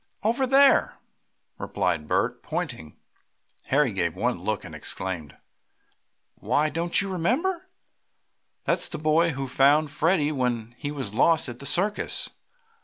[0.23, 0.97] "Over there,"
[1.59, 2.97] replied Bert, pointing.
[3.67, 5.37] Harry gave one look, and exclaimed:
[6.39, 7.69] "Why, don't you remember?
[8.63, 12.31] That's the boy who found Freddie when he was lost at the circus!"